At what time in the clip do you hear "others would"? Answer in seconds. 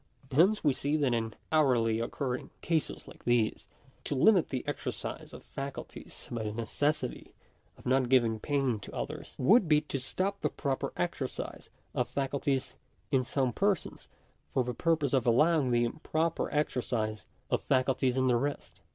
8.95-9.69